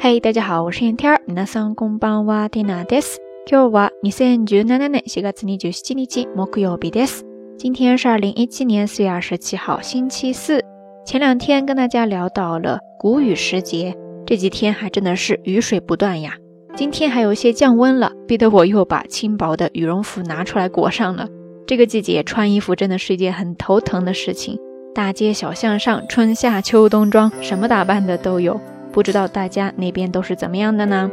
[0.00, 1.20] 嘿，大家好，我是燕天儿。
[1.26, 3.18] 皆さんこんばんは、ティナです。
[3.50, 7.24] 今日は二千十七年四月二十七日木曜日です。
[7.58, 10.64] 今天是二零一七年四月二十七号，星期四。
[11.04, 13.96] 前两天跟大家聊到了谷雨时节，
[14.26, 16.34] 这几天还真的是雨水不断呀。
[16.74, 21.26] 今天还有一些降温了，逼得我又把轻薄的羽绒服拿出来裹上了。
[21.66, 24.58] 这个季节穿衣服真的是一件很头疼的事情，
[24.94, 28.60] 大街小巷上春夏秋冬装，什么打扮的都有。
[28.92, 31.10] 不知道大家那边都是怎么样的呢？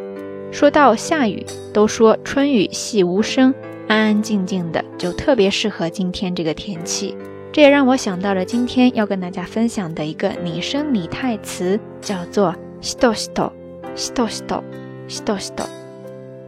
[0.52, 3.54] 说到下雨，都说春雨细无声，
[3.88, 7.16] 安安静静的，就特别适合今天这个天气。
[7.52, 13.52] 这也让我想到了今天要跟大家分享的一个拟声拟态词，叫做“しとしと
[13.96, 14.64] しとしと
[15.08, 15.66] しとしと”，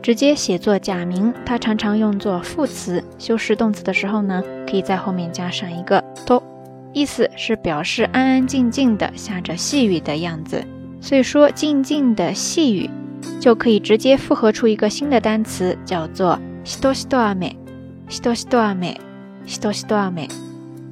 [0.02, 1.34] 直接写作假名。
[1.46, 6.42] 它常常用作副词，修饰动词的时候呢，可以在后面加上一个“と”，
[6.94, 10.64] 意思是表示安安静静的下着细雨的样子。
[11.02, 12.90] 所以说，静静的细雨
[13.40, 17.56] 就可以直接复合出一个新的单词，叫做しとしと雨，
[18.10, 18.98] しとしと雨，
[19.46, 20.28] しとしと雨。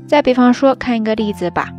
[0.07, 1.73] 再比方说，看一个例子吧，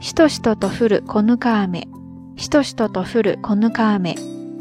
[0.00, 1.88] しとしとと降るこの雨，
[2.36, 4.14] しとしとと降るこの雨，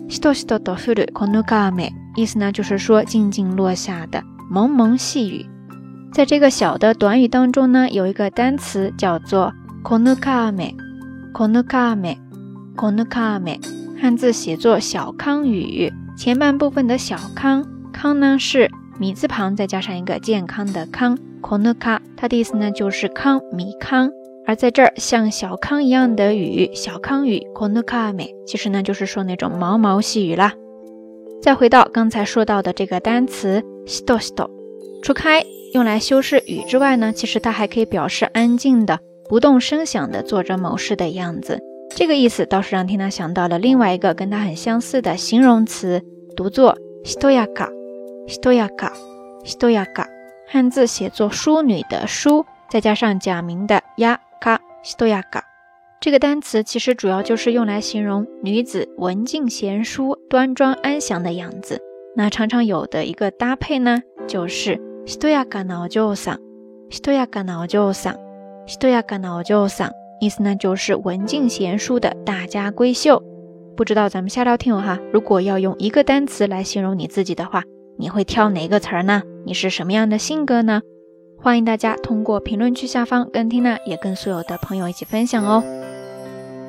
[0.10, 1.94] しとしとと降るこの雨。
[2.16, 5.46] 意思呢，就是说静静落下的蒙蒙细雨。
[6.12, 9.54] 在这个小的短语当中呢，有一个单词叫做
[9.84, 10.76] この雨，
[11.34, 12.18] この雨。
[12.76, 13.60] このかめ，
[14.02, 15.92] 汉字写作小康雨。
[16.18, 21.18] 前半部分的小康康呢是米字旁再加上一个健康的康。
[21.42, 24.12] このか，它的意思呢就是康米康。
[24.46, 27.42] 而在这儿像小康一样的雨，小康雨。
[27.54, 30.54] このかめ，其实呢就是说那种毛毛细雨啦。
[31.42, 34.50] 再回到刚才说到的这个单词しとしと，
[35.02, 41.60] 除开用来修饰雨之外呢，其实它还可以表示安静的、不动声响的做着某事的样子。
[41.96, 46.02] 这个意思倒是让缇娜想到了另外一个跟它很相似的形容词，
[46.36, 47.70] 读作しとやか、
[48.28, 48.92] しとやか、
[49.44, 50.08] しとやか。
[50.48, 55.44] 汉字写作淑女的淑，再加上假名的やか、しとやか。
[56.00, 61.80] 这个单词其实主要就是用来形容女子文静贤淑、端庄安详的样子。
[62.16, 66.40] 那常常有的一个搭配呢，就是しとやかなお嬢さん、
[66.90, 68.18] しとやかなお嬢さん、
[68.66, 69.92] しとやかなお嬢さん。
[70.21, 73.23] 意思呢，就是文静贤淑的大家闺秀。
[73.77, 77.63] 不知道咱们下聊听友哈，如果要用一个单词来形容你自己的话，
[77.99, 79.23] 你会挑哪个词儿呢？
[79.45, 80.81] 你是什么样的性格呢？
[81.39, 85.63] 欢迎大家通过评论区下方跟缇娜也跟所有的朋友一起分享哦。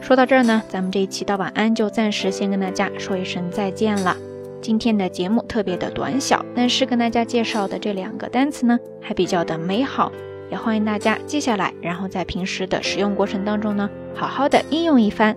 [0.02, 4.16] 说到这儿呢，咱们这一期的晚安就暂时先跟大家说一声再见了。
[4.62, 10.12] 今天的节目特别的短小，但是跟大家介绍的这两个单词呢，还比较的美好。
[10.50, 15.36] 也欢迎大家记下来，然后在平时的使用过程当中呢，好好的应用一番。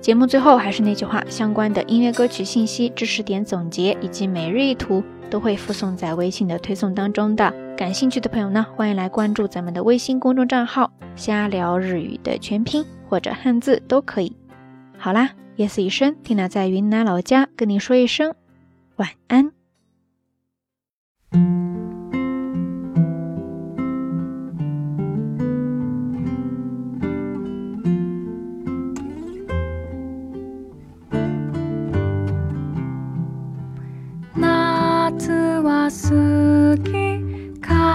[0.00, 7.54] 节目最后还是那句话，相关的音乐歌曲信息、知识点总结以及每日一图都会附送在微信的推送当中的。
[7.76, 14.36] 感兴趣的朋友呢，欢迎来关注咱们的微信公众账号“瞎聊日语”的全拼或者汉字都可以。
[14.98, 18.34] 好啦，夜色已深，蒂娜在云南老家跟你说一声
[18.96, 19.52] 晚安。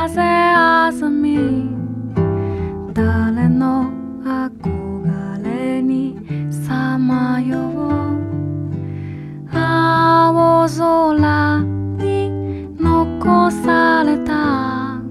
[0.07, 1.67] 風あざみ
[2.93, 3.91] 誰の
[4.23, 6.15] 憧れに
[6.49, 7.67] さまよう。
[9.53, 11.61] 青空
[11.97, 15.01] に残された。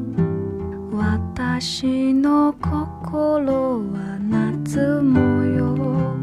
[0.90, 6.16] 私の心は夏模様。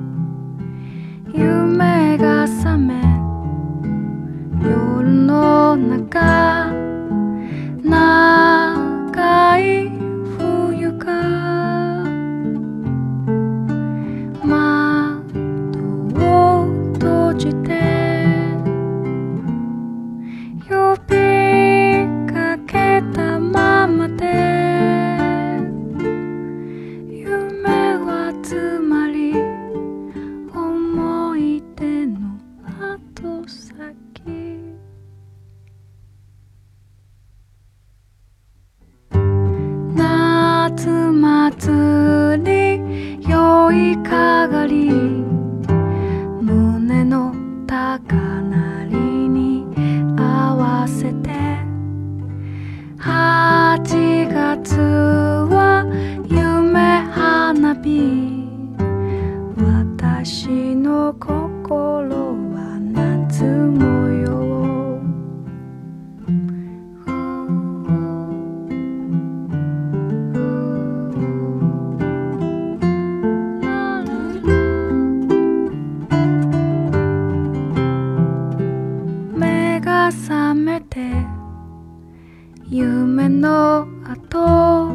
[1.31, 2.95] 夢が覚め。
[4.67, 6.62] 夜の中
[41.53, 45.22] 祭り酔いかがり
[80.93, 80.99] て
[82.69, 84.93] 夢の後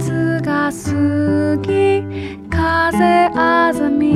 [0.00, 2.02] 夏が過ぎ
[2.48, 4.14] 風あざみ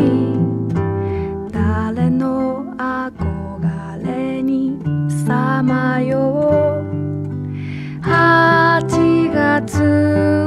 [1.52, 4.80] 誰の憧れに
[5.26, 6.84] さまよう。
[8.00, 10.43] 8月